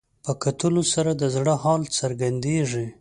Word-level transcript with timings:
په 0.25 0.31
کتلو 0.43 0.81
سره 0.93 1.11
د 1.15 1.23
زړه 1.35 1.53
حال 1.63 1.81
څرګندېږي 1.99 2.85